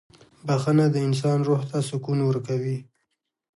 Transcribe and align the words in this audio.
•بخښنه 0.47 0.85
د 0.91 0.95
انسان 1.07 1.39
روح 1.47 1.61
ته 1.69 1.77
سکون 1.89 2.19
ورکوي. 2.25 2.77